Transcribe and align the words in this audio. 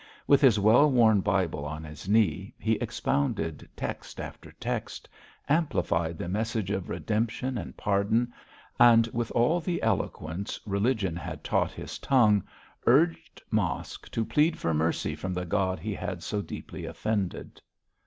With 0.25 0.41
his 0.41 0.59
well 0.59 0.89
worn 0.89 1.21
Bible 1.21 1.63
on 1.63 1.83
his 1.83 2.09
knee, 2.09 2.55
he 2.57 2.71
expounded 2.77 3.69
text 3.75 4.19
after 4.19 4.51
text, 4.53 5.07
amplified 5.47 6.17
the 6.17 6.27
message 6.27 6.71
of 6.71 6.89
redemption 6.89 7.55
and 7.55 7.77
pardon, 7.77 8.33
and, 8.79 9.05
with 9.13 9.29
all 9.33 9.59
the 9.59 9.79
eloquence 9.83 10.59
religion 10.65 11.15
had 11.15 11.43
taught 11.43 11.71
his 11.73 11.99
tongue, 11.99 12.43
urged 12.87 13.43
Mosk 13.51 14.09
to 14.09 14.25
plead 14.25 14.57
for 14.57 14.73
mercy 14.73 15.13
from 15.15 15.35
the 15.35 15.45
God 15.45 15.77
he 15.77 15.93
had 15.93 16.23
so 16.23 16.41
deeply 16.41 16.85
offended. 16.87 17.61